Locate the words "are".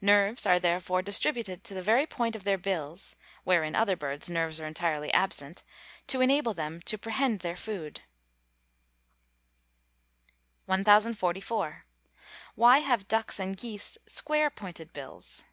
0.46-0.58, 4.58-4.66